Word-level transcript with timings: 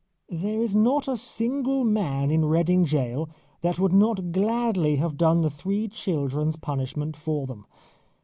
There 0.29 0.63
is 0.63 0.75
not 0.75 1.07
a 1.07 1.15
single 1.15 1.83
man 1.83 2.31
in 2.31 2.45
Reading 2.45 2.85
Gaol 2.85 3.29
that 3.61 3.77
would 3.77 3.93
not 3.93 4.31
gladly 4.31 4.95
have 4.95 5.15
done 5.15 5.41
the 5.41 5.49
three 5.51 5.87
children's 5.87 6.55
punishment 6.55 7.15
for 7.15 7.45
them. 7.45 7.67